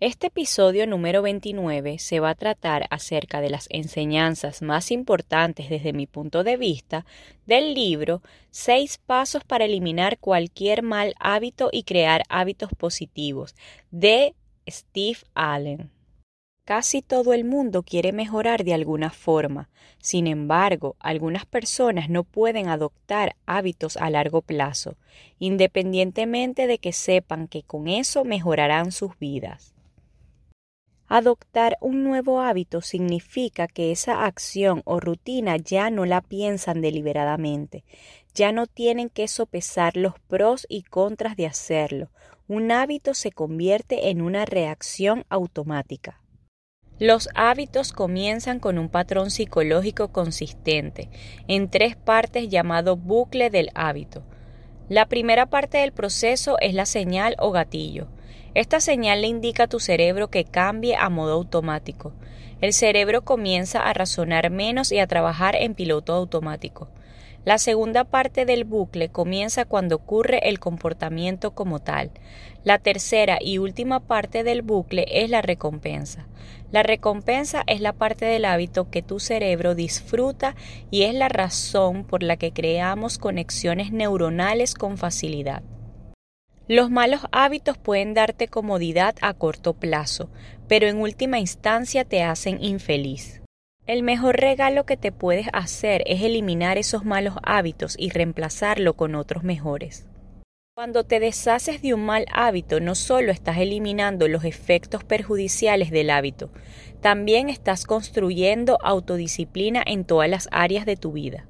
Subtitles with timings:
[0.00, 5.92] Este episodio número 29 se va a tratar acerca de las enseñanzas más importantes desde
[5.92, 7.04] mi punto de vista
[7.46, 8.22] del libro
[8.52, 13.56] Seis Pasos para Eliminar cualquier mal hábito y crear hábitos positivos
[13.90, 14.36] de
[14.68, 15.90] Steve Allen.
[16.64, 19.68] Casi todo el mundo quiere mejorar de alguna forma.
[19.98, 24.96] Sin embargo, algunas personas no pueden adoptar hábitos a largo plazo,
[25.40, 29.74] independientemente de que sepan que con eso mejorarán sus vidas.
[31.10, 37.84] Adoptar un nuevo hábito significa que esa acción o rutina ya no la piensan deliberadamente,
[38.34, 42.10] ya no tienen que sopesar los pros y contras de hacerlo.
[42.46, 46.20] Un hábito se convierte en una reacción automática.
[46.98, 51.08] Los hábitos comienzan con un patrón psicológico consistente,
[51.46, 54.24] en tres partes llamado bucle del hábito.
[54.90, 58.08] La primera parte del proceso es la señal o gatillo.
[58.54, 62.12] Esta señal le indica a tu cerebro que cambie a modo automático.
[62.60, 66.88] El cerebro comienza a razonar menos y a trabajar en piloto automático.
[67.44, 72.10] La segunda parte del bucle comienza cuando ocurre el comportamiento como tal.
[72.64, 76.26] La tercera y última parte del bucle es la recompensa.
[76.72, 80.56] La recompensa es la parte del hábito que tu cerebro disfruta
[80.90, 85.62] y es la razón por la que creamos conexiones neuronales con facilidad.
[86.70, 90.28] Los malos hábitos pueden darte comodidad a corto plazo,
[90.68, 93.40] pero en última instancia te hacen infeliz.
[93.86, 99.14] El mejor regalo que te puedes hacer es eliminar esos malos hábitos y reemplazarlo con
[99.14, 100.06] otros mejores.
[100.74, 106.10] Cuando te deshaces de un mal hábito, no solo estás eliminando los efectos perjudiciales del
[106.10, 106.50] hábito,
[107.00, 111.46] también estás construyendo autodisciplina en todas las áreas de tu vida.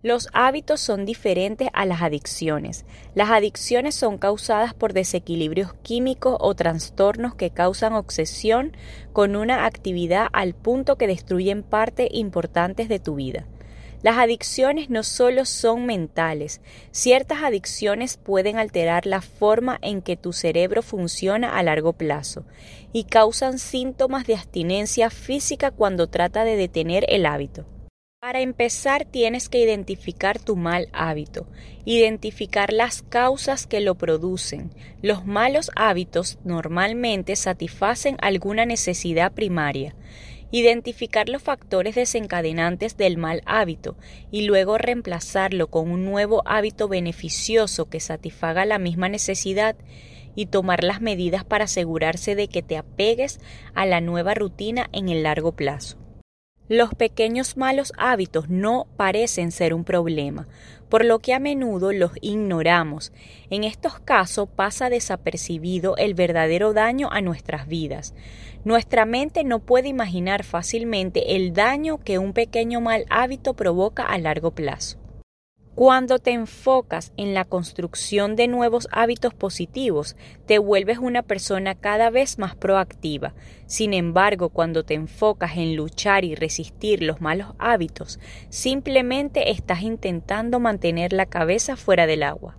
[0.00, 2.84] Los hábitos son diferentes a las adicciones.
[3.16, 8.76] Las adicciones son causadas por desequilibrios químicos o trastornos que causan obsesión
[9.12, 13.48] con una actividad al punto que destruyen partes importantes de tu vida.
[14.00, 16.60] Las adicciones no solo son mentales,
[16.92, 22.44] ciertas adicciones pueden alterar la forma en que tu cerebro funciona a largo plazo
[22.92, 27.66] y causan síntomas de abstinencia física cuando trata de detener el hábito.
[28.20, 31.46] Para empezar tienes que identificar tu mal hábito,
[31.84, 34.72] identificar las causas que lo producen.
[35.02, 39.94] Los malos hábitos normalmente satisfacen alguna necesidad primaria.
[40.50, 43.96] Identificar los factores desencadenantes del mal hábito
[44.32, 49.76] y luego reemplazarlo con un nuevo hábito beneficioso que satisfaga la misma necesidad
[50.34, 53.38] y tomar las medidas para asegurarse de que te apegues
[53.74, 56.07] a la nueva rutina en el largo plazo.
[56.68, 60.46] Los pequeños malos hábitos no parecen ser un problema,
[60.90, 63.10] por lo que a menudo los ignoramos.
[63.48, 68.14] En estos casos pasa desapercibido el verdadero daño a nuestras vidas.
[68.64, 74.18] Nuestra mente no puede imaginar fácilmente el daño que un pequeño mal hábito provoca a
[74.18, 74.97] largo plazo.
[75.78, 82.10] Cuando te enfocas en la construcción de nuevos hábitos positivos, te vuelves una persona cada
[82.10, 83.32] vez más proactiva.
[83.66, 88.18] Sin embargo, cuando te enfocas en luchar y resistir los malos hábitos,
[88.48, 92.56] simplemente estás intentando mantener la cabeza fuera del agua.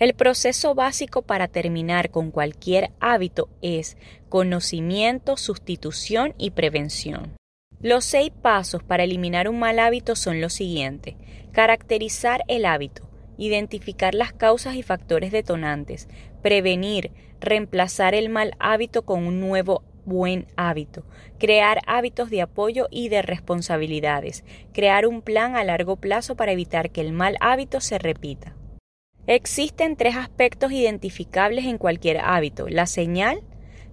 [0.00, 3.96] El proceso básico para terminar con cualquier hábito es
[4.28, 7.39] conocimiento, sustitución y prevención.
[7.82, 11.14] Los seis pasos para eliminar un mal hábito son los siguientes.
[11.50, 13.08] Caracterizar el hábito,
[13.38, 16.06] identificar las causas y factores detonantes,
[16.42, 17.10] prevenir,
[17.40, 21.04] reemplazar el mal hábito con un nuevo buen hábito,
[21.38, 24.44] crear hábitos de apoyo y de responsabilidades,
[24.74, 28.54] crear un plan a largo plazo para evitar que el mal hábito se repita.
[29.26, 33.42] Existen tres aspectos identificables en cualquier hábito, la señal,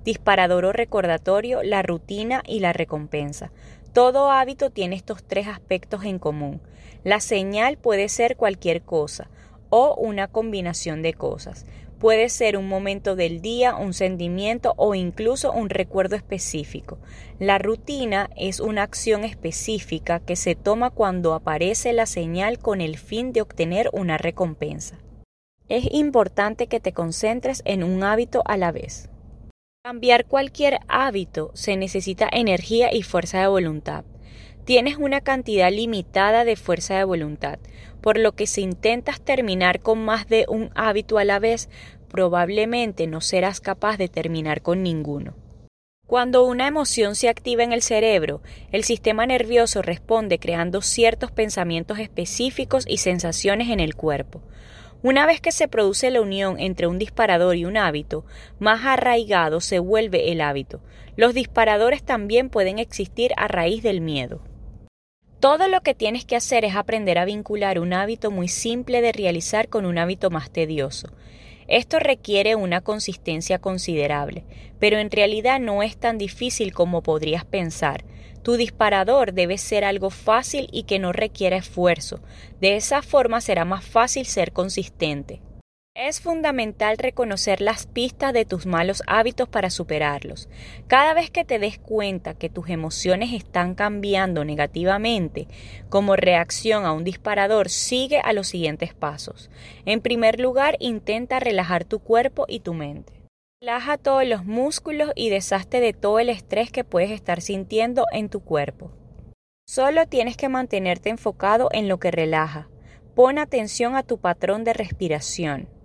[0.07, 3.51] disparador o recordatorio, la rutina y la recompensa.
[3.93, 6.61] Todo hábito tiene estos tres aspectos en común.
[7.03, 9.29] La señal puede ser cualquier cosa
[9.69, 11.65] o una combinación de cosas.
[11.99, 16.99] Puede ser un momento del día, un sentimiento o incluso un recuerdo específico.
[17.39, 22.97] La rutina es una acción específica que se toma cuando aparece la señal con el
[22.97, 24.99] fin de obtener una recompensa.
[25.69, 29.09] Es importante que te concentres en un hábito a la vez.
[29.87, 34.03] Cambiar cualquier hábito se necesita energía y fuerza de voluntad.
[34.65, 37.57] Tienes una cantidad limitada de fuerza de voluntad,
[38.01, 41.69] por lo que si intentas terminar con más de un hábito a la vez,
[42.09, 45.35] probablemente no serás capaz de terminar con ninguno.
[46.05, 48.41] Cuando una emoción se activa en el cerebro,
[48.73, 54.41] el sistema nervioso responde creando ciertos pensamientos específicos y sensaciones en el cuerpo.
[55.03, 58.25] Una vez que se produce la unión entre un disparador y un hábito,
[58.59, 60.81] más arraigado se vuelve el hábito.
[61.15, 64.41] Los disparadores también pueden existir a raíz del miedo.
[65.39, 69.11] Todo lo que tienes que hacer es aprender a vincular un hábito muy simple de
[69.11, 71.09] realizar con un hábito más tedioso.
[71.67, 74.43] Esto requiere una consistencia considerable,
[74.79, 78.05] pero en realidad no es tan difícil como podrías pensar.
[78.41, 82.21] Tu disparador debe ser algo fácil y que no requiera esfuerzo.
[82.61, 85.41] De esa forma será más fácil ser consistente.
[85.99, 90.47] Es fundamental reconocer las pistas de tus malos hábitos para superarlos.
[90.85, 95.47] Cada vez que te des cuenta que tus emociones están cambiando negativamente
[95.89, 99.49] como reacción a un disparador, sigue a los siguientes pasos.
[99.85, 103.13] En primer lugar, intenta relajar tu cuerpo y tu mente.
[103.59, 108.29] Relaja todos los músculos y deshazte de todo el estrés que puedes estar sintiendo en
[108.29, 108.91] tu cuerpo.
[109.65, 112.69] Solo tienes que mantenerte enfocado en lo que relaja.
[113.15, 115.75] Pon atención a tu patrón de respiración.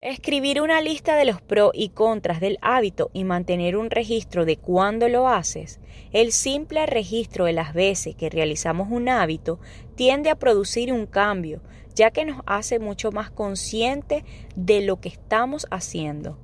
[0.00, 4.56] Escribir una lista de los pros y contras del hábito y mantener un registro de
[4.56, 5.80] cuándo lo haces,
[6.12, 9.58] el simple registro de las veces que realizamos un hábito
[9.96, 11.62] tiende a producir un cambio,
[11.96, 14.22] ya que nos hace mucho más conscientes
[14.54, 16.38] de lo que estamos haciendo.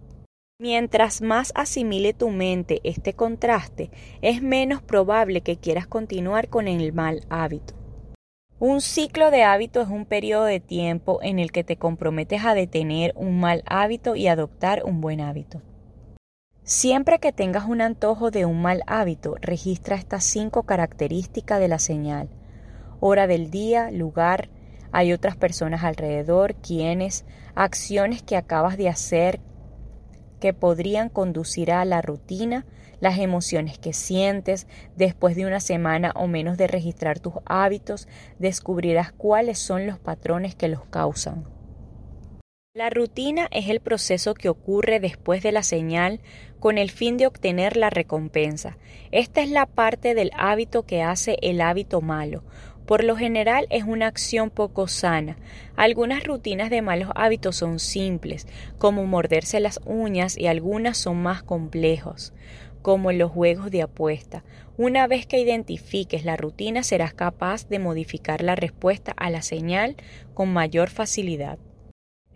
[0.59, 6.93] Mientras más asimile tu mente este contraste, es menos probable que quieras continuar con el
[6.93, 7.84] mal hábito.
[8.61, 12.55] Un ciclo de hábito es un periodo de tiempo en el que te comprometes a
[12.55, 15.61] detener un mal hábito y adoptar un buen hábito.
[16.63, 21.81] Siempre que tengas un antojo de un mal hábito, registra estas cinco características de la
[21.81, 22.29] señal.
[23.01, 24.49] Hora del día, lugar,
[24.93, 27.25] hay otras personas alrededor, quiénes,
[27.57, 29.41] acciones que acabas de hacer,
[30.39, 32.67] que podrían conducir a la rutina,
[33.05, 34.67] las emociones que sientes,
[34.97, 38.09] después de una semana o menos de registrar tus hábitos,
[38.41, 41.45] descubrirás cuáles son los patrones que los causan.
[42.75, 46.21] La rutina es el proceso que ocurre después de la señal
[46.59, 48.79] con el fin de obtener la recompensa.
[49.13, 52.43] Esta es la parte del hábito que hace el hábito malo,
[52.87, 55.37] por lo general es una acción poco sana.
[55.75, 58.47] Algunas rutinas de malos hábitos son simples,
[58.79, 62.35] como morderse las uñas, y algunas son más complejos,
[62.85, 64.45] como los juegos de apuesta.
[64.77, 69.97] Una vez que identifiques la rutina serás capaz de modificar la respuesta a la señal
[70.35, 71.59] con mayor facilidad.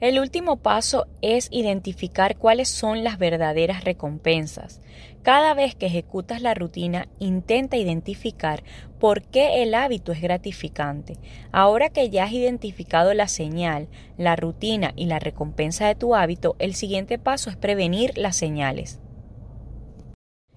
[0.00, 4.80] El último paso es identificar cuáles son las verdaderas recompensas.
[5.22, 8.62] Cada vez que ejecutas la rutina, intenta identificar
[8.98, 11.18] por qué el hábito es gratificante.
[11.52, 16.56] Ahora que ya has identificado la señal, la rutina y la recompensa de tu hábito,
[16.58, 18.98] el siguiente paso es prevenir las señales.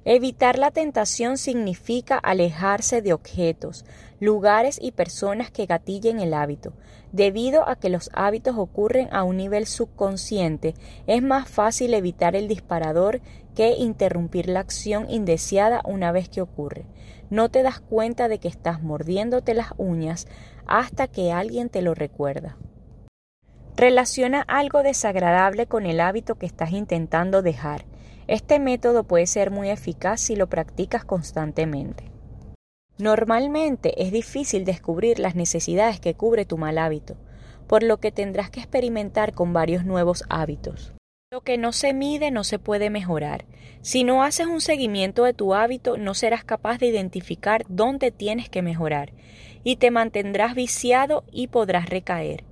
[0.03, 3.85] Evitar la tentación significa alejarse de objetos,
[4.19, 6.73] lugares y personas que gatillen el hábito.
[7.11, 10.73] Debido a que los hábitos ocurren a un nivel subconsciente,
[11.05, 13.21] es más fácil evitar el disparador
[13.55, 16.85] que interrumpir la acción indeseada una vez que ocurre.
[17.29, 20.25] No te das cuenta de que estás mordiéndote las uñas
[20.65, 22.57] hasta que alguien te lo recuerda.
[23.75, 27.85] Relaciona algo desagradable con el hábito que estás intentando dejar.
[28.31, 32.05] Este método puede ser muy eficaz si lo practicas constantemente.
[32.97, 37.17] Normalmente es difícil descubrir las necesidades que cubre tu mal hábito,
[37.67, 40.93] por lo que tendrás que experimentar con varios nuevos hábitos.
[41.29, 43.43] Lo que no se mide no se puede mejorar.
[43.81, 48.47] Si no haces un seguimiento de tu hábito, no serás capaz de identificar dónde tienes
[48.47, 49.11] que mejorar,
[49.65, 52.45] y te mantendrás viciado y podrás recaer.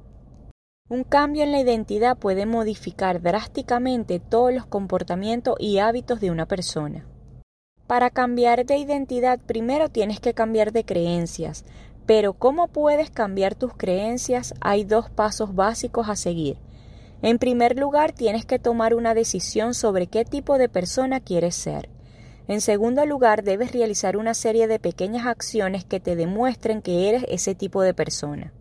[0.91, 6.47] Un cambio en la identidad puede modificar drásticamente todos los comportamientos y hábitos de una
[6.47, 7.05] persona.
[7.85, 11.63] Para cambiar de identidad primero tienes que cambiar de creencias,
[12.07, 14.55] pero ¿cómo puedes cambiar tus creencias?
[14.61, 16.57] Hay dos pasos básicos a seguir.
[17.21, 21.87] En primer lugar, tienes que tomar una decisión sobre qué tipo de persona quieres ser.
[22.47, 27.25] En segundo lugar, debes realizar una serie de pequeñas acciones que te demuestren que eres
[27.27, 28.53] ese tipo de persona.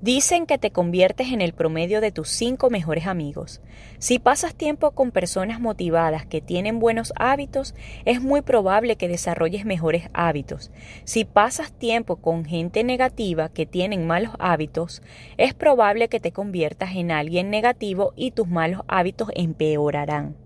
[0.00, 3.60] Dicen que te conviertes en el promedio de tus cinco mejores amigos.
[3.98, 7.74] Si pasas tiempo con personas motivadas que tienen buenos hábitos,
[8.04, 10.70] es muy probable que desarrolles mejores hábitos.
[11.02, 15.02] Si pasas tiempo con gente negativa que tienen malos hábitos,
[15.36, 20.36] es probable que te conviertas en alguien negativo y tus malos hábitos empeorarán.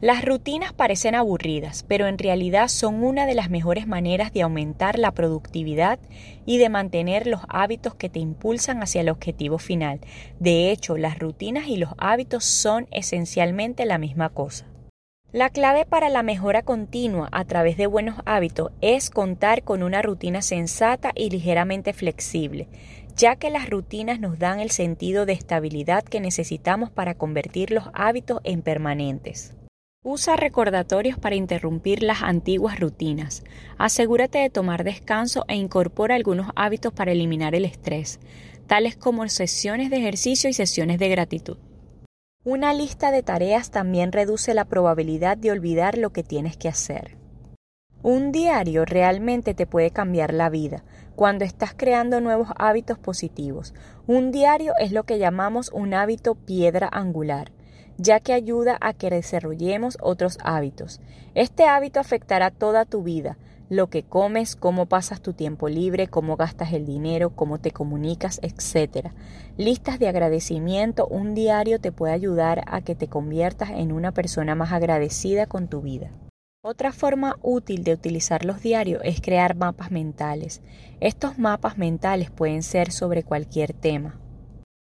[0.00, 4.98] Las rutinas parecen aburridas, pero en realidad son una de las mejores maneras de aumentar
[4.98, 5.98] la productividad
[6.46, 10.00] y de mantener los hábitos que te impulsan hacia el objetivo final.
[10.38, 14.64] De hecho, las rutinas y los hábitos son esencialmente la misma cosa.
[15.32, 20.00] La clave para la mejora continua a través de buenos hábitos es contar con una
[20.00, 22.68] rutina sensata y ligeramente flexible,
[23.16, 27.84] ya que las rutinas nos dan el sentido de estabilidad que necesitamos para convertir los
[27.92, 29.59] hábitos en permanentes.
[30.02, 33.44] Usa recordatorios para interrumpir las antiguas rutinas.
[33.76, 38.18] Asegúrate de tomar descanso e incorpora algunos hábitos para eliminar el estrés,
[38.66, 41.58] tales como sesiones de ejercicio y sesiones de gratitud.
[42.44, 47.18] Una lista de tareas también reduce la probabilidad de olvidar lo que tienes que hacer.
[48.02, 50.82] Un diario realmente te puede cambiar la vida
[51.14, 53.74] cuando estás creando nuevos hábitos positivos.
[54.06, 57.52] Un diario es lo que llamamos un hábito piedra angular
[58.00, 61.00] ya que ayuda a que desarrollemos otros hábitos.
[61.34, 63.36] Este hábito afectará toda tu vida,
[63.68, 68.40] lo que comes, cómo pasas tu tiempo libre, cómo gastas el dinero, cómo te comunicas,
[68.42, 69.08] etc.
[69.58, 74.54] Listas de agradecimiento, un diario te puede ayudar a que te conviertas en una persona
[74.54, 76.10] más agradecida con tu vida.
[76.62, 80.62] Otra forma útil de utilizar los diarios es crear mapas mentales.
[81.00, 84.18] Estos mapas mentales pueden ser sobre cualquier tema.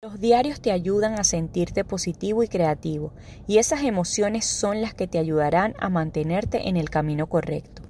[0.05, 3.12] Los diarios te ayudan a sentirte positivo y creativo,
[3.47, 7.81] y esas emociones son las que te ayudarán a mantenerte en el camino correcto.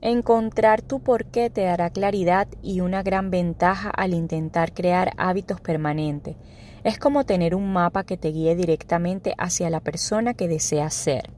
[0.00, 6.36] Encontrar tu porqué te dará claridad y una gran ventaja al intentar crear hábitos permanentes.
[6.84, 11.32] Es como tener un mapa que te guíe directamente hacia la persona que deseas ser.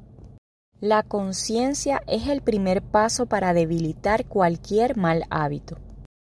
[0.80, 5.78] La conciencia es el primer paso para debilitar cualquier mal hábito.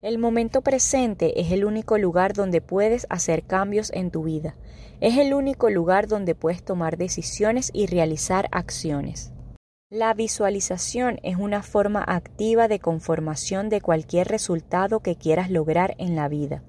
[0.01, 4.56] El momento presente es el único lugar donde puedes hacer cambios en tu vida.
[5.01, 9.34] Es el único lugar donde puedes tomar decisiones y realizar acciones.
[9.89, 16.15] La visualización es una forma activa de conformación de cualquier resultado que quieras lograr en
[16.15, 16.63] la vida.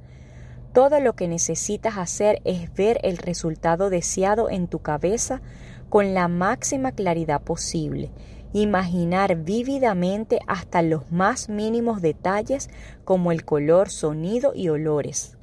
[0.72, 5.40] Todo lo que necesitas hacer es ver el resultado deseado en tu cabeza
[5.88, 8.10] con la máxima claridad posible
[8.52, 12.68] imaginar vívidamente hasta los más mínimos detalles
[13.04, 15.36] como el color, sonido y olores.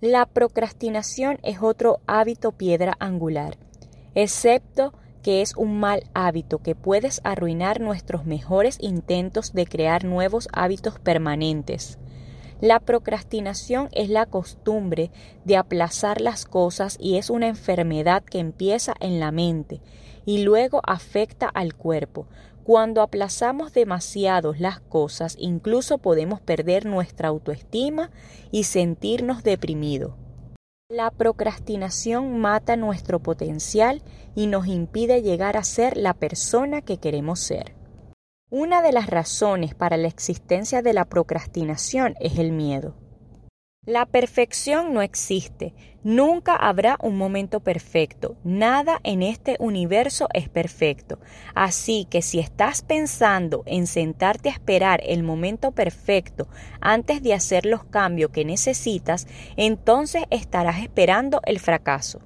[0.00, 3.58] La procrastinación es otro hábito piedra angular,
[4.14, 10.48] excepto que es un mal hábito que puedes arruinar nuestros mejores intentos de crear nuevos
[10.54, 11.98] hábitos permanentes.
[12.62, 15.10] La procrastinación es la costumbre
[15.44, 19.80] de aplazar las cosas y es una enfermedad que empieza en la mente
[20.24, 22.26] y luego afecta al cuerpo.
[22.64, 28.10] Cuando aplazamos demasiado las cosas, incluso podemos perder nuestra autoestima
[28.50, 30.12] y sentirnos deprimidos.
[30.88, 34.02] La procrastinación mata nuestro potencial
[34.34, 37.74] y nos impide llegar a ser la persona que queremos ser.
[38.50, 42.96] Una de las razones para la existencia de la procrastinación es el miedo.
[43.86, 45.72] La perfección no existe,
[46.04, 51.18] nunca habrá un momento perfecto, nada en este universo es perfecto.
[51.54, 56.46] Así que si estás pensando en sentarte a esperar el momento perfecto
[56.82, 62.20] antes de hacer los cambios que necesitas, entonces estarás esperando el fracaso.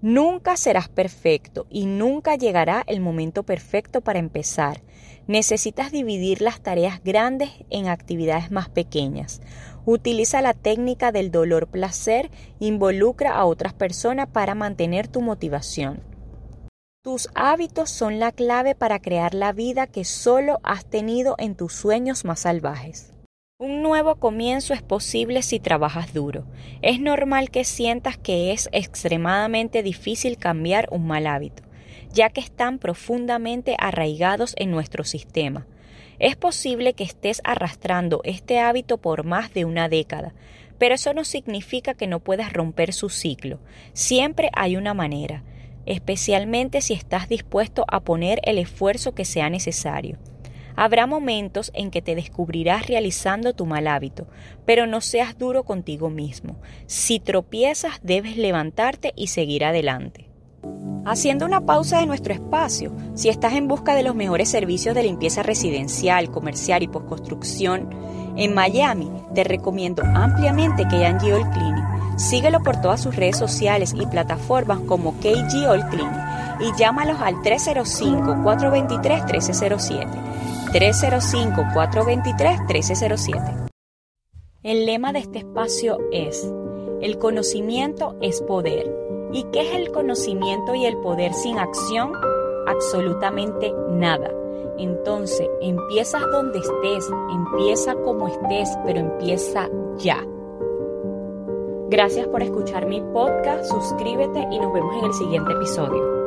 [0.00, 4.80] Nunca serás perfecto y nunca llegará el momento perfecto para empezar.
[5.26, 9.42] Necesitas dividir las tareas grandes en actividades más pequeñas.
[9.90, 12.30] Utiliza la técnica del dolor-placer,
[12.60, 16.02] involucra a otras personas para mantener tu motivación.
[17.02, 21.72] Tus hábitos son la clave para crear la vida que solo has tenido en tus
[21.72, 23.14] sueños más salvajes.
[23.58, 26.44] Un nuevo comienzo es posible si trabajas duro.
[26.82, 31.62] Es normal que sientas que es extremadamente difícil cambiar un mal hábito,
[32.12, 35.66] ya que están profundamente arraigados en nuestro sistema.
[36.18, 40.34] Es posible que estés arrastrando este hábito por más de una década,
[40.78, 43.60] pero eso no significa que no puedas romper su ciclo.
[43.92, 45.44] Siempre hay una manera,
[45.86, 50.18] especialmente si estás dispuesto a poner el esfuerzo que sea necesario.
[50.74, 54.28] Habrá momentos en que te descubrirás realizando tu mal hábito,
[54.64, 56.60] pero no seas duro contigo mismo.
[56.86, 60.27] Si tropiezas, debes levantarte y seguir adelante.
[61.04, 65.04] Haciendo una pausa de nuestro espacio, si estás en busca de los mejores servicios de
[65.04, 67.88] limpieza residencial, comercial y postconstrucción
[68.36, 72.18] en Miami, te recomiendo ampliamente KG All Cleaning.
[72.18, 76.28] Síguelo por todas sus redes sociales y plataformas como KG All Cleaning
[76.60, 80.06] y llámalos al 305-423-1307.
[80.72, 83.68] 305-423-1307.
[84.62, 86.52] El lema de este espacio es,
[87.00, 88.97] el conocimiento es poder
[89.32, 92.12] ¿Y qué es el conocimiento y el poder sin acción?
[92.68, 94.30] absolutamente nada.
[94.78, 100.24] Entonces, empiezas donde estés, empieza como estés, pero empieza ya.
[101.88, 106.17] Gracias por escuchar mi podcast, suscríbete y nos vemos en el siguiente episodio.